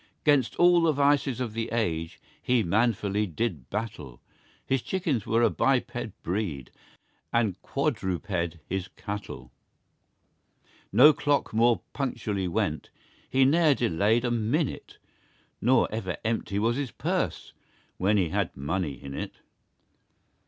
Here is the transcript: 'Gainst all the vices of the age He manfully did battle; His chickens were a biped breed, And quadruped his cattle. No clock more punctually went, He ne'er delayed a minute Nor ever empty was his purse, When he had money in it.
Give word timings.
'Gainst 0.23 0.55
all 0.55 0.81
the 0.81 0.93
vices 0.93 1.39
of 1.39 1.53
the 1.53 1.69
age 1.71 2.19
He 2.41 2.63
manfully 2.63 3.27
did 3.27 3.69
battle; 3.69 4.19
His 4.65 4.81
chickens 4.81 5.27
were 5.27 5.43
a 5.43 5.51
biped 5.51 6.19
breed, 6.23 6.71
And 7.31 7.61
quadruped 7.61 8.57
his 8.67 8.87
cattle. 8.87 9.51
No 10.91 11.13
clock 11.13 11.53
more 11.53 11.81
punctually 11.93 12.47
went, 12.47 12.89
He 13.29 13.45
ne'er 13.45 13.75
delayed 13.75 14.25
a 14.25 14.31
minute 14.31 14.97
Nor 15.61 15.87
ever 15.91 16.17
empty 16.25 16.57
was 16.57 16.77
his 16.77 16.89
purse, 16.89 17.53
When 17.97 18.17
he 18.17 18.29
had 18.29 18.57
money 18.57 18.93
in 18.93 19.13
it. 19.13 19.35